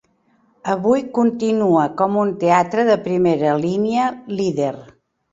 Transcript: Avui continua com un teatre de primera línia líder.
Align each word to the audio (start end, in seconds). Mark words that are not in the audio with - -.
Avui 0.75 1.01
continua 1.17 1.83
com 1.99 2.17
un 2.21 2.31
teatre 2.43 2.85
de 2.87 2.95
primera 3.03 3.51
línia 3.65 4.07
líder. 4.41 4.71